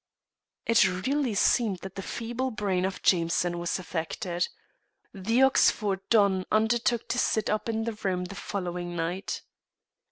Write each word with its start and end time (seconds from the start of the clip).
It 0.65 0.87
really 0.87 1.35
seemed 1.35 1.81
that 1.83 1.93
the 1.93 2.01
feeble 2.01 2.49
brain 2.49 2.85
of 2.85 3.03
Jameson 3.03 3.59
was 3.59 3.77
affected. 3.77 4.47
The 5.13 5.43
Oxford 5.43 5.99
don 6.09 6.47
undertook 6.51 7.07
to 7.09 7.19
sit 7.19 7.51
up 7.51 7.69
in 7.69 7.83
the 7.83 7.93
room 7.93 8.25
the 8.25 8.33
following 8.33 8.95
night. 8.95 9.43